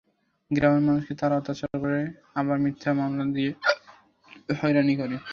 [0.51, 2.01] গ্রামের মানুষকে তারা অত্যাচার করে,
[2.35, 3.51] আবার মিথ্যা মামলা দিয়ে
[4.59, 5.15] হয়রানি করে।